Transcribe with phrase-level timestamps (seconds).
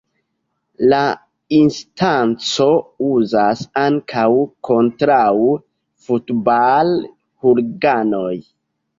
[0.91, 0.99] La
[1.55, 2.65] instanco
[3.07, 4.23] uzas ankaŭ
[4.69, 5.51] kontraŭ
[6.07, 8.33] futbal-huliganoj.